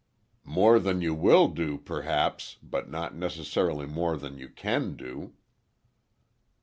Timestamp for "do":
1.49-1.77, 4.95-5.35